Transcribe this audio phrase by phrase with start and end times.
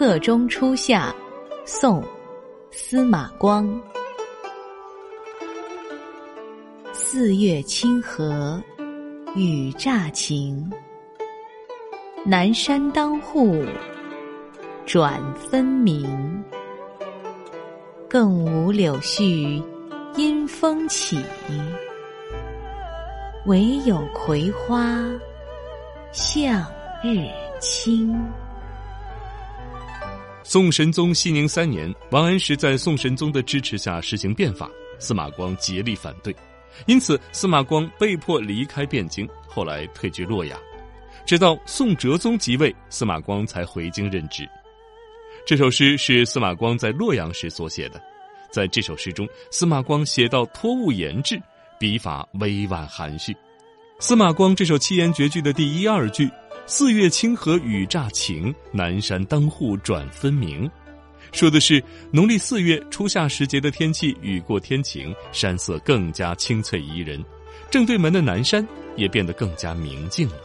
[0.00, 1.14] 客中初夏，
[1.66, 2.02] 宋，
[2.70, 3.68] 司马光。
[6.90, 8.58] 四月清河，
[9.36, 10.72] 雨乍晴。
[12.24, 13.62] 南山当户，
[14.86, 16.42] 转分明。
[18.08, 19.62] 更无柳絮，
[20.16, 21.18] 因风起。
[23.44, 24.98] 唯有葵花，
[26.10, 26.64] 向
[27.04, 27.26] 日
[27.60, 28.18] 倾。
[30.42, 36.34] 宋神宗熙宁三年，王安石在宋神宗的支持下实行变法，司马光竭力反对，
[36.86, 40.58] 因此司马光被迫离开汴京，后来退居洛阳。
[41.26, 44.48] 直到宋哲宗即位，司马光才回京任职。
[45.46, 48.02] 这首诗是司马光在洛阳时所写的，
[48.50, 51.40] 在这首诗中，司马光写到托物言志，
[51.78, 53.36] 笔法委婉含蓄。
[53.98, 56.28] 司马光这首七言绝句的第一二句。
[56.72, 60.70] 四月清河雨乍晴，南山当户转分明，
[61.32, 61.82] 说的是
[62.12, 67.20] 农历四月初夏时节的天气雨过天晴，山色更加清翠宜人，
[67.72, 68.64] 正对门的南山
[68.96, 70.36] 也变得更加明净了。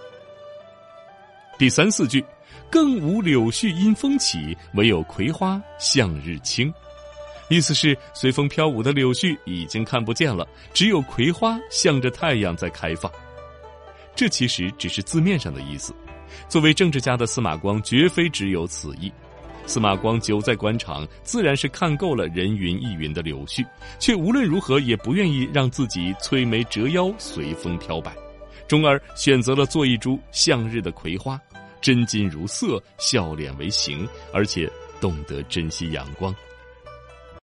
[1.59, 2.25] 第三四句，
[2.71, 6.73] 更无柳絮因风起，唯有葵花向日倾，
[7.49, 13.11] 意思是随风飘舞的柳絮已经看不见了，只有葵花向着太阳在开放。
[14.15, 15.93] 这其实只是字面上的意思。
[16.47, 19.11] 作为政治家的司马光绝非只有此意，
[19.65, 23.65] 司马光久在官场，自然是看够了人云亦云的柳絮，
[23.99, 28.15] 却无论如何也不愿意让自己摧眉折腰、随风飘摆，
[28.67, 31.39] 终而选择了做一株向日的葵花，
[31.81, 34.69] 真金如色，笑脸为形，而且
[35.01, 36.33] 懂得珍惜阳光。